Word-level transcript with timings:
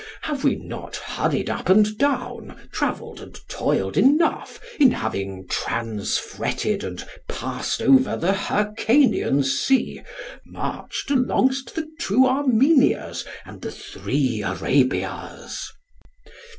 Have 0.21 0.43
we 0.43 0.55
not 0.55 0.95
hurried 0.95 1.47
up 1.47 1.69
and 1.69 1.95
down, 1.95 2.57
travelled 2.71 3.21
and 3.21 3.39
toiled 3.47 3.97
enough, 3.97 4.59
in 4.79 4.89
having 4.89 5.45
transfretted 5.47 6.81
and 6.83 7.05
passed 7.29 7.83
over 7.83 8.17
the 8.17 8.33
Hircanian 8.33 9.43
sea, 9.43 10.01
marched 10.43 11.11
alongst 11.11 11.75
the 11.75 11.87
two 11.99 12.25
Armenias 12.25 13.25
and 13.45 13.61
the 13.61 13.71
three 13.71 14.41
Arabias? 14.43 15.67